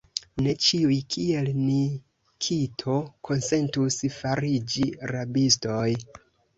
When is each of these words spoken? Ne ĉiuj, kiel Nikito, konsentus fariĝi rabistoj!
Ne 0.45 0.53
ĉiuj, 0.67 0.95
kiel 1.15 1.49
Nikito, 1.59 2.97
konsentus 3.31 4.03
fariĝi 4.19 4.93
rabistoj! 5.17 5.89